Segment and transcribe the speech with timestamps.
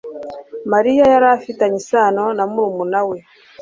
[0.71, 3.17] Mariya yari afitanye isano na murumuna we